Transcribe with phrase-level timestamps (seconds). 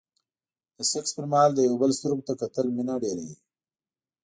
[0.75, 3.35] د سکس پر مهال د يو بل سترګو ته کتل مينه ډېروي.